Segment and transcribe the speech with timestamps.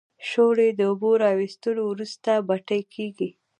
[0.29, 3.29] شولې د اوبو را وېستلو وروسته بټۍ کیږي.